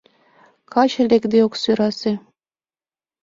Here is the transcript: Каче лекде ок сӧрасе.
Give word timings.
Каче 0.73 1.01
лекде 1.09 1.39
ок 1.47 1.53
сӧрасе. 1.61 2.13